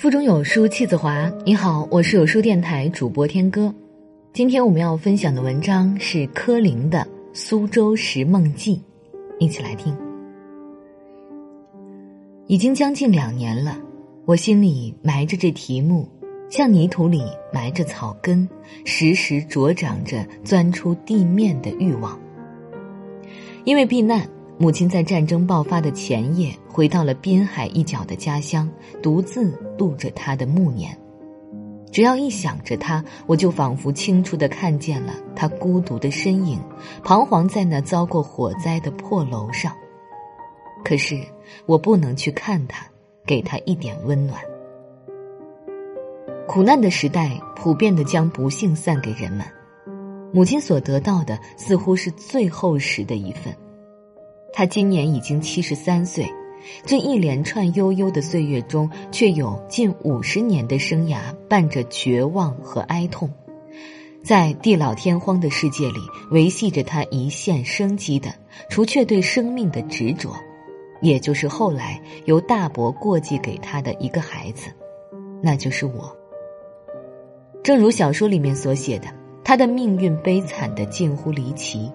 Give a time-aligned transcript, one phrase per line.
[0.00, 1.30] 腹中有书气自华。
[1.44, 3.70] 你好，我是有书电台主播天歌。
[4.32, 7.00] 今天我们要分享的文章是柯林的
[7.34, 8.76] 《苏州十梦记》，
[9.38, 9.94] 一起来听。
[12.46, 13.78] 已经将近两年了，
[14.24, 16.08] 我心里埋着这题目，
[16.48, 17.22] 像泥土里
[17.52, 18.48] 埋着草根，
[18.86, 22.18] 时时茁长着钻出地面的欲望。
[23.64, 24.26] 因为避难。
[24.60, 28.70] 母亲在战争爆发的前夜回到了滨海一角的家乡，
[29.02, 30.94] 独自度着她的暮年。
[31.90, 36.60] 只要一想着她，我就仿佛清楚的看见了她孤独的身影，
[37.02, 39.74] 彷徨在那遭过火灾的破楼上。
[40.84, 41.18] 可是
[41.64, 42.84] 我不能去看她，
[43.24, 44.38] 给她一点温暖。
[46.46, 49.46] 苦难的时代，普遍的将不幸散给人们，
[50.34, 53.56] 母亲所得到的似乎是最厚实的一份。
[54.52, 56.26] 他今年已经七十三岁，
[56.84, 61.18] 这一连串悠悠的岁月中，却有近五十年的生涯
[61.48, 63.30] 伴着绝望和哀痛，
[64.22, 68.34] 在地老天荒的世界里维系着他一线生机的，
[68.68, 70.34] 除却对生命的执着，
[71.00, 74.70] 也就是后来由大伯过继给他的一个孩子，
[75.42, 76.14] 那就是我。
[77.62, 79.08] 正如小说里面所写的，
[79.44, 81.90] 他的命运悲惨的近乎离奇。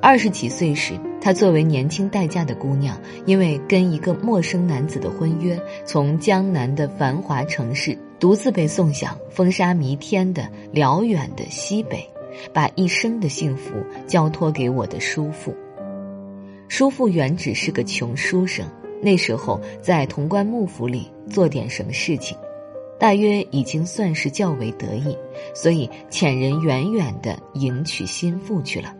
[0.00, 12.08] 二十几岁时，她作为年轻待嫁的姑娘，因为跟一个陌生男子的婚约，从江南的繁华城市独自被送向风沙弥天的辽远的西北，
[12.52, 13.72] 把一生的幸福
[14.06, 15.54] 交托给我的叔父。
[16.68, 18.66] 叔父原只是个穷书生，
[19.02, 22.36] 那时候在潼关幕府里做点什么事情，
[22.98, 25.16] 大约已经算是较为得意，
[25.54, 28.94] 所以遣人远远的迎娶心腹去了。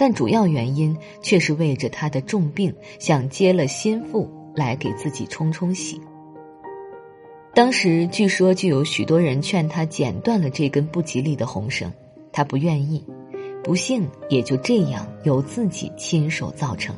[0.00, 6.00] 但主要原因却是为着他的重病，想接了心腹来给自己冲冲喜。
[7.52, 11.92] 当时据说就有许多人劝他剪断了这根不吉利的红绳，
[12.32, 13.04] 他不愿意，
[13.62, 16.96] 不幸也就这样由自己亲手造成。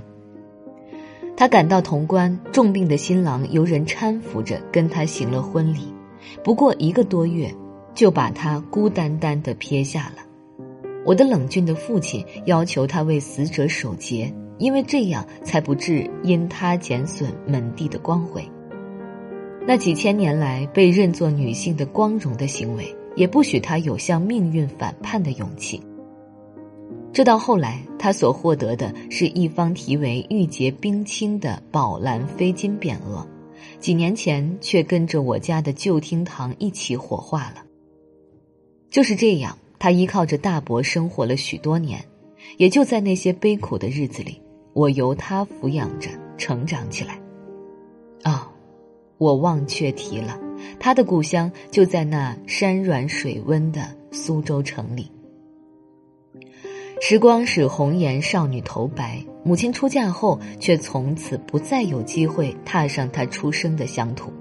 [1.37, 5.93] 他赶到潼关，重病的新郎由人搀扶着跟他行了婚礼，
[6.45, 7.53] 不过一个多月，
[7.97, 10.23] 就把他孤单单的撇下了。
[11.05, 18.43] 我的冷峻的父亲要求他为死者守节，因为这样才不致因他减损门第的光辉。
[19.67, 25.81] 那几千年来被认作女性的光荣的行为，也不许他有向命运反叛的勇气。
[27.13, 33.27] 这到后来，他所获得的是一方题为“玉洁冰清”的宝蓝飞金匾额，
[33.79, 37.65] 几年前却跟着我家的旧厅堂一起火化了。
[38.89, 39.59] 就是这样。
[39.83, 42.01] 他依靠着大伯生活了许多年，
[42.57, 44.41] 也就在那些悲苦的日子里，
[44.75, 47.19] 我由他抚养着成长起来。
[48.23, 48.47] 哦，
[49.19, 50.39] 我忘却提了，
[50.79, 55.11] 他的故乡就在那山软水温的苏州城里。
[57.01, 64.33] 时光使红颜少女头白，母亲出嫁后，却从此不再有机会踏上她出生的乡土。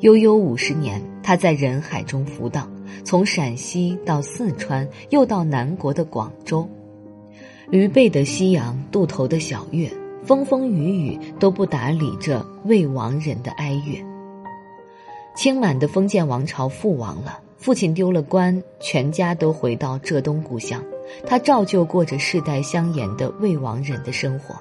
[0.00, 2.70] 悠悠五十年，他在人海中浮荡，
[3.04, 6.68] 从陕西到四川，又到南国的广州。
[7.68, 9.90] 驴背的夕阳，渡头的小月，
[10.24, 14.04] 风风雨雨都不打理这未亡人的哀乐。
[15.34, 20.82] 清满的封建王朝覆亡了，父亲丢了官，全家都回到浙东故乡，
[21.26, 24.54] 他照旧过着世代相沿的未亡人的生活。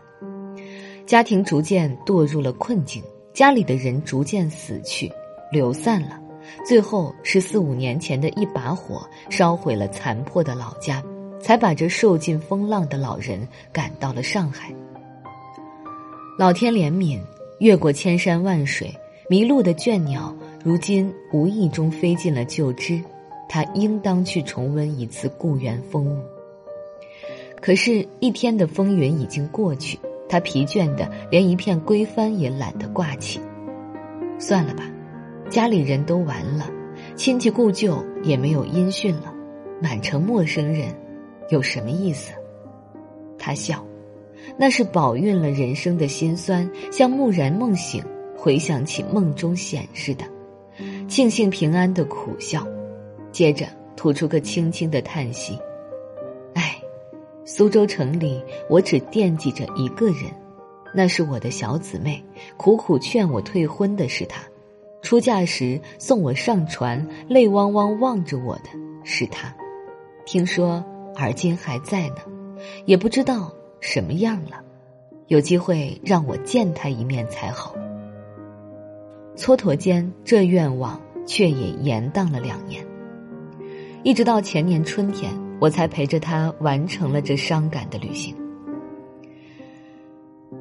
[1.06, 3.04] 家庭逐渐堕入了困境，
[3.34, 5.12] 家里的人逐渐死去。
[5.52, 6.20] 流散了，
[6.66, 11.04] 最后是四五年前的一把火烧毁了残破的老家，
[11.40, 14.74] 才把这受尽风浪的老人赶到了上海。
[16.38, 17.20] 老天怜悯，
[17.60, 18.94] 越过千山万水，
[19.30, 23.02] 迷路的倦鸟如今无意中飞进了旧枝，
[23.48, 26.20] 它应当去重温一次故园风物。
[27.62, 29.98] 可是，一天的风云已经过去，
[30.28, 33.40] 他疲倦的连一片归帆也懒得挂起。
[34.38, 34.84] 算了吧。
[35.50, 36.70] 家里人都完了，
[37.16, 39.34] 亲戚故旧也没有音讯了，
[39.82, 40.94] 满城陌生人，
[41.50, 42.34] 有什么意思？
[43.38, 43.86] 他笑，
[44.58, 48.04] 那是饱蕴了人生的辛酸，像蓦然梦醒，
[48.36, 50.26] 回想起梦中显示的，
[51.08, 52.66] 庆幸平安的苦笑，
[53.32, 55.58] 接着吐出个轻轻的叹息。
[56.56, 56.82] 唉，
[57.46, 60.32] 苏州城里，我只惦记着一个人，
[60.94, 62.22] 那是我的小姊妹，
[62.58, 64.42] 苦苦劝我退婚的是她。
[65.06, 68.70] 出嫁时送我上船，泪汪汪望着我的
[69.04, 69.56] 是他。
[70.26, 70.84] 听说
[71.16, 72.16] 而今还在呢，
[72.88, 74.64] 也不知道什么样了。
[75.28, 77.76] 有机会让我见他一面才好。
[79.36, 82.84] 蹉跎间，这愿望却也延宕了两年。
[84.02, 88.36] 一直到前年春天，我才陪着他完成了这伤感的旅行。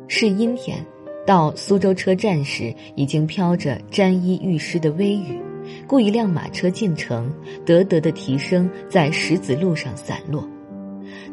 [0.06, 0.85] 是阴天，
[1.26, 5.41] 到苏州车站时，已经飘着沾衣欲湿的微雨。
[5.87, 7.32] 雇一辆马车进城，
[7.65, 10.47] 得得的蹄声在石子路上散落。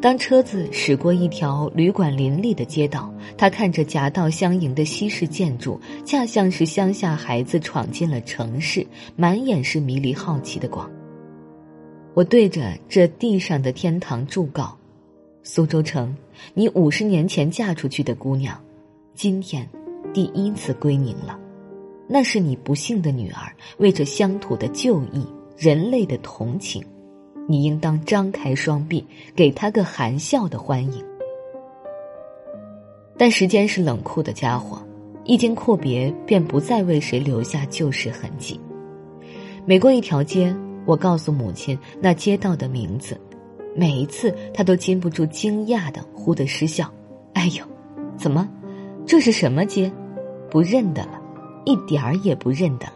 [0.00, 8.86] 当车子驶过一条旅馆林立的街道，他看着夹道相迎的西式建筑，恰像是乡下孩子闯进了城市，
[9.16, 10.90] 满眼是迷离好奇的光。
[12.14, 14.76] 我对着这地上的天堂祝告：
[15.42, 16.14] 苏州城，
[16.52, 18.58] 你五十年前嫁出去的姑娘，
[19.14, 19.66] 今天
[20.12, 21.38] 第一次归宁了。
[22.08, 25.26] 那是你不幸的女儿，为着乡土的旧义、
[25.56, 26.84] 人类的同情，
[27.48, 31.02] 你应当张开双臂，给她个含笑的欢迎。
[33.16, 34.82] 但时间是冷酷的家伙，
[35.24, 38.60] 一经阔别，便不再为谁留下旧时痕迹。
[39.64, 40.54] 每过一条街，
[40.84, 43.18] 我告诉母亲那街道的名字，
[43.76, 46.92] 每一次她都禁不住惊讶的忽的失笑
[47.32, 47.64] ：“哎呦，
[48.18, 48.48] 怎么，
[49.06, 49.90] 这是什么街？
[50.52, 51.18] 不认得了。”
[51.64, 52.94] 一点儿也不认得了。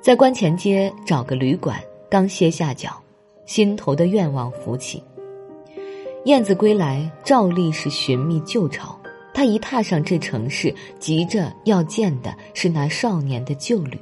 [0.00, 3.00] 在关前街找个旅馆，刚歇下脚，
[3.44, 5.02] 心头的愿望浮起。
[6.24, 8.98] 燕子归来，照例是寻觅旧巢。
[9.32, 13.96] 他一踏上这城市，急着要见的是那少年的旧侣。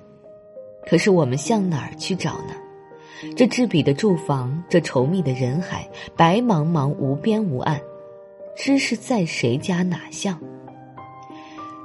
[0.87, 2.55] 可是我们向哪儿去找呢？
[3.37, 5.87] 这栉比的住房，这稠密的人海，
[6.17, 7.79] 白茫茫无边无岸，
[8.56, 10.41] 知是在谁家哪巷？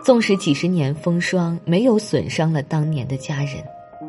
[0.03, 3.55] 纵使几十年风霜没有损伤了当年的家人，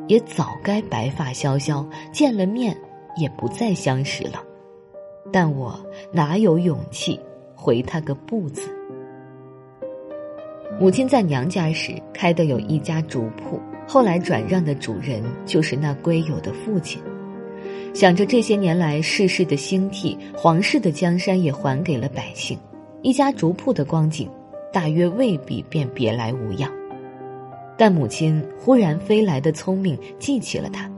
[0.07, 2.77] 也早该白发萧萧，见了面
[3.17, 4.43] 也不再相识了。
[5.33, 5.79] 但我
[6.13, 7.19] 哪有勇气
[7.55, 8.63] 回他个不字？
[10.79, 17.03] 母亲在娘家时开的有一家竹铺，后来转让的主人就是那归有的父亲。
[17.93, 22.57] 想着这些年来世事的兴替，皇室的江山也还给了百姓，
[23.03, 24.31] 一家竹铺的光景。
[24.73, 26.71] 大约未必便别来无恙，
[27.77, 30.91] 但母亲忽然飞来的聪明记起了他，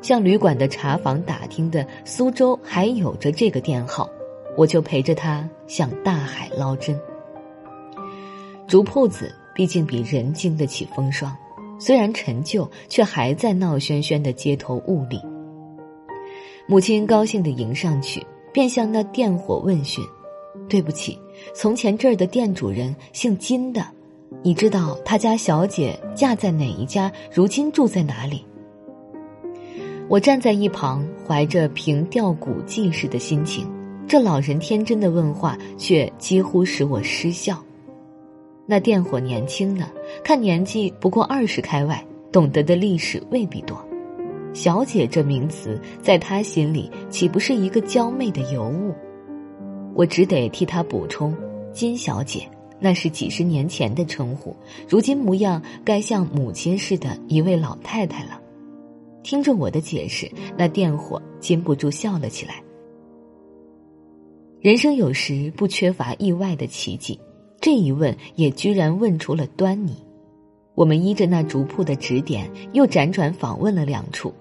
[0.00, 4.08] 向旅馆的茶房打听的苏州还有着这个店号，
[4.56, 6.98] 我就陪着他向大海捞针。
[8.66, 11.36] 竹铺子毕竟比人经得起风霜，
[11.78, 15.20] 虽然陈旧，却还在闹喧喧的街头雾里。
[16.66, 20.04] 母亲高兴地迎上去，便向那店伙问讯
[20.68, 21.18] ：“对不起。”
[21.54, 23.84] 从前这儿的店主人姓金的，
[24.42, 27.10] 你知道他家小姐嫁在哪一家？
[27.32, 28.44] 如今住在哪里？
[30.08, 33.66] 我站在一旁，怀着凭吊古记似的心情，
[34.08, 37.62] 这老人天真的问话，却几乎使我失笑。
[38.66, 39.88] 那店伙年轻呢，
[40.22, 43.76] 看年纪不过二十开外，懂得的历史未必多。
[44.52, 48.92] 小姐这名词，在他心里岂不是一个娇媚的尤物？
[49.94, 51.34] 我只得替他补充
[51.72, 52.48] ：“金小姐，
[52.78, 54.54] 那是几十年前的称呼，
[54.88, 58.40] 如今模样该像母亲似的一位老太太了。”
[59.22, 62.62] 听着我的解释，那电火禁不住笑了起来。
[64.60, 67.20] 人生有时不缺乏意外的奇迹，
[67.60, 69.94] 这一问也居然问出了端倪。
[70.74, 74.32] 我们依着那竹铺的指点，又辗转访问了两处，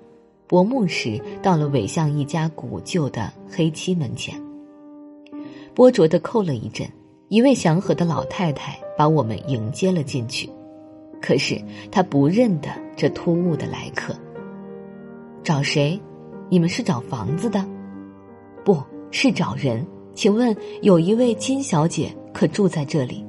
[0.47, 4.48] 薄暮时到了尾巷一家古旧的黑漆门前。
[5.73, 6.87] 波灼的扣了一阵，
[7.27, 10.49] 一位祥和的老太太把我们迎接了进去。
[11.21, 11.61] 可是
[11.91, 14.13] 她不认得这突兀的来客。
[15.43, 15.99] 找谁？
[16.49, 17.65] 你们是找房子的？
[18.63, 19.85] 不是找人。
[20.13, 23.25] 请问有一位金小姐可住在这里？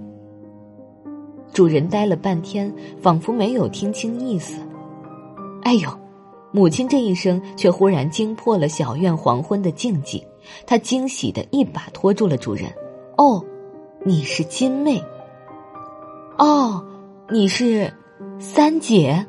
[1.52, 4.60] 主人呆了半天，仿佛没有听清意思。
[5.62, 5.88] 哎呦！
[6.52, 10.20] 母亲这一声却忽然惊破了小院黄昏的静寂。
[10.66, 12.72] 他惊喜的一把拖住了主人，
[13.16, 13.44] 哦，
[14.04, 15.02] 你是金妹。
[16.38, 16.84] 哦，
[17.30, 17.92] 你是
[18.38, 19.26] 三姐。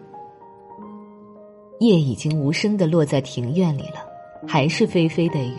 [1.79, 4.05] 夜已经无声的落在庭院里了，
[4.47, 5.55] 还是霏霏的雨。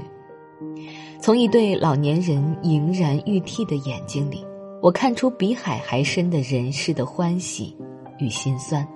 [1.20, 4.44] 从一对老年人盈然欲涕的眼睛里，
[4.80, 7.76] 我看出比海还深的人世的欢喜
[8.18, 8.86] 与心酸，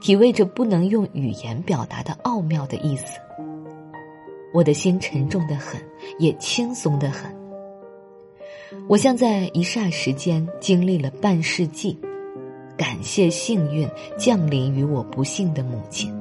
[0.00, 3.18] 体味着不能用语言表达的奥妙的意思。
[4.52, 5.80] 我的心沉重的很，
[6.18, 7.34] 也轻松的很。
[8.88, 11.98] 我像在一霎时间经历了半世纪，
[12.76, 13.88] 感谢幸运
[14.18, 16.12] 降临于我不幸的母亲。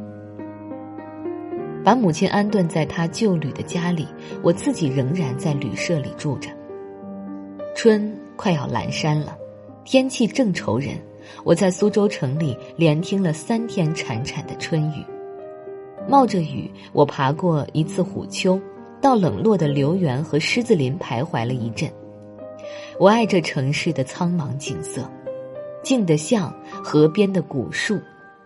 [1.83, 4.07] 把母亲安顿在她旧旅的家里，
[4.41, 6.49] 我自己仍然在旅社里住着。
[7.75, 9.37] 春快要阑珊了，
[9.83, 10.95] 天气正愁人，
[11.43, 15.05] 我在苏州城里连听了三天潺潺的春雨。
[16.07, 18.59] 冒着雨，我爬过一次虎丘，
[19.01, 21.91] 到冷落的留园和狮子林徘徊了一阵。
[22.99, 25.09] 我爱这城市的苍茫景色，
[25.83, 27.99] 静得像河边的古树，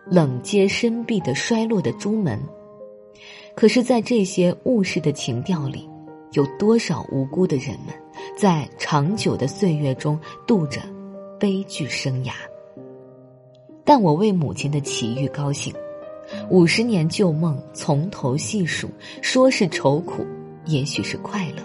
[0.06, 2.40] 冷接深闭的衰落的朱门。
[3.56, 5.90] 可是，在这些物事的情调里，
[6.32, 7.94] 有多少无辜的人们，
[8.38, 10.82] 在长久的岁月中度着
[11.40, 12.32] 悲剧生涯？
[13.84, 15.74] 但我为母亲的奇遇高兴。
[16.50, 18.90] 五十年旧梦从头细数，
[19.22, 20.26] 说是愁苦，
[20.66, 21.64] 也许是快乐。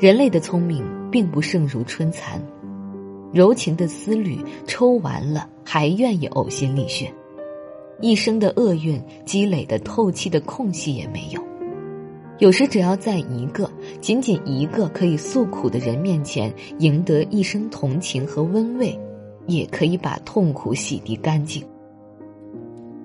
[0.00, 2.42] 人类的聪明并不胜如春蚕，
[3.32, 7.12] 柔情的丝缕抽完了，还愿意呕心沥血。
[8.00, 11.40] 一生的厄运积累的透气的空隙也没有。
[12.38, 18.98] 有时只要在一个仅仅一个可以诉苦的人面前赢得一生同情和温慰，
[19.46, 21.64] 也可以把痛苦洗涤干净。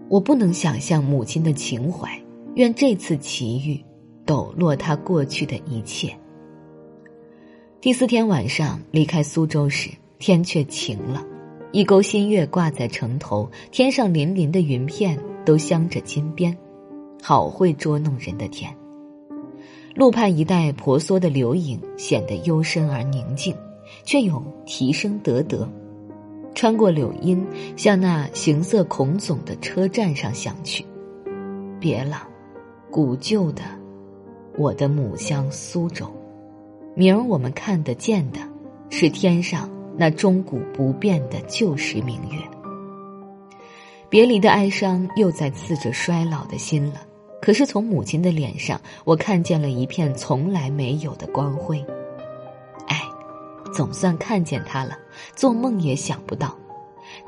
[0.10, 2.10] 我不能想象母亲的情怀，
[2.56, 3.84] 愿这次奇遇
[4.26, 6.14] 抖落她过去的一切。
[7.82, 11.24] 第四天晚上离开苏州时，天却晴了，
[11.72, 16.58] 一钩新月挂在城头，天上粼粼的云片都镶着金边，
[17.22, 18.74] 好会捉弄人的天。
[19.94, 23.54] 路畔一带婆娑的柳影显得幽深而宁静，
[24.06, 25.68] 却又提升得得。
[26.58, 27.46] 穿过柳荫，
[27.76, 30.84] 向那形色孔总的车站上想去。
[31.80, 32.28] 别了，
[32.90, 33.62] 古旧的，
[34.58, 36.12] 我的母乡苏州。
[36.96, 38.40] 明儿我们看得见的，
[38.90, 42.40] 是天上那终古不变的旧时明月。
[44.10, 47.02] 别离的哀伤又在刺着衰老的心了。
[47.40, 51.86] 可是从母亲的脸上，我看见了一片从来没有的光辉。
[52.88, 53.00] 唉
[53.78, 54.98] 总算看见他了，
[55.36, 56.58] 做梦也想不到。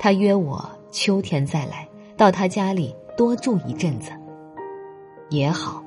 [0.00, 4.10] 他约我秋天再来，到他家里多住一阵子。
[5.28, 5.80] 也好，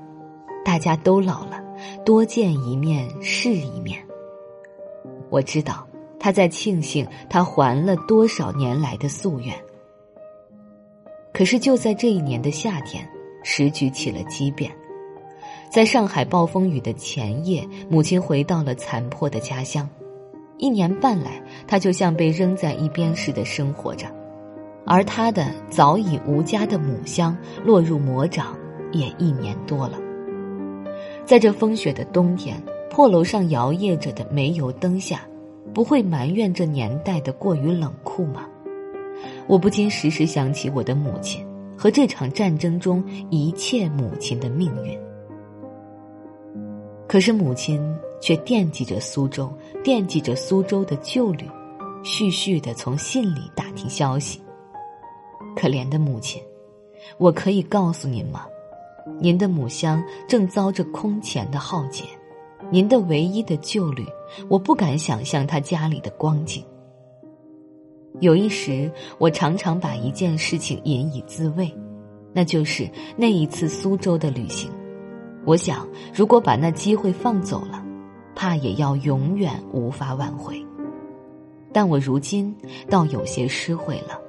[0.64, 1.62] 大家都老了，
[2.06, 4.02] 多见一面是一面。
[5.30, 5.86] 我知道
[6.18, 9.54] 他在庆幸他还了多少年来的夙愿。
[11.34, 13.06] 可是就在这一年的夏天，
[13.44, 14.72] 时局起了畸变。
[15.70, 19.90] 在上海暴风雨的前夜，母亲回到了残破的家乡。
[20.58, 24.08] 一年半来，他就像被扔在一边似的生活着，
[24.86, 28.56] 而他的早已无家的母乡落入魔掌
[28.92, 30.00] 也一年多了。
[31.26, 35.22] 在这风雪的冬天，破楼上摇曳着的煤油灯下，
[35.74, 38.46] 不会埋怨这年代的过于冷酷吗？
[39.48, 41.46] 我不禁时时想起我的母亲
[41.76, 44.98] 和这场战争中一切母亲的命运。
[47.08, 47.84] 可是母亲。
[48.24, 49.52] 却惦记着苏州，
[49.84, 51.46] 惦记着苏州的旧旅，
[52.06, 54.42] 絮絮的从信里打听消息。
[55.58, 56.42] 可怜的母亲，
[57.18, 58.46] 我可以告诉您吗？
[59.20, 62.06] 您的母乡正遭着空前的浩劫，
[62.72, 64.06] 您的唯一的旧旅，
[64.48, 66.64] 我不敢想象他家里的光景。
[68.22, 71.70] 有一时，我常常把一件事情引以自慰，
[72.32, 74.72] 那就是那一次苏州的旅行。
[75.44, 77.83] 我想，如果把那机会放走了。
[78.36, 80.64] 怕也要永远无法挽回，
[81.72, 82.56] 但我如今
[82.90, 84.20] 倒有些失悔了。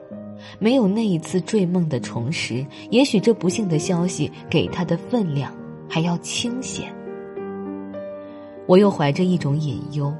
[0.58, 5.52] 没有那一次坠梦的重拾，也许这不幸的消息给他的分量
[5.88, 6.82] 还要轻些。
[8.66, 10.12] 我又怀着一种隐忧：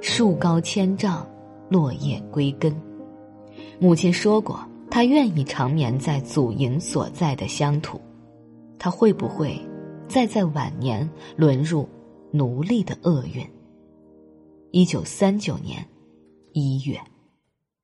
[0.00, 1.26] 树高千丈，
[1.68, 2.74] 落叶归根。
[3.78, 4.60] 母亲说过，
[4.90, 8.00] 她愿意长眠在祖茔所在的乡土。
[8.78, 9.56] 她会不会
[10.08, 11.88] 再在晚年沦入？
[12.32, 13.46] 奴隶的厄运。
[14.70, 15.86] 一九三九年
[16.52, 17.00] 一月。